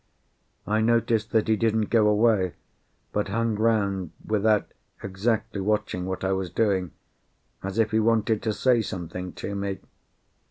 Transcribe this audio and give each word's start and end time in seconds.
I 0.65 0.81
noticed 0.81 1.29
that 1.29 1.47
he 1.47 1.55
didn't 1.55 1.91
go 1.91 2.07
away, 2.07 2.55
but 3.13 3.27
hung 3.27 3.53
round 3.53 4.09
without 4.25 4.71
exactly 5.03 5.61
watching 5.61 6.07
what 6.07 6.23
I 6.23 6.31
was 6.33 6.49
doing, 6.49 6.89
as 7.61 7.77
if 7.77 7.91
he 7.91 7.99
wanted 7.99 8.41
to 8.41 8.51
say 8.53 8.81
something 8.81 9.31
to 9.33 9.53
me. 9.53 9.77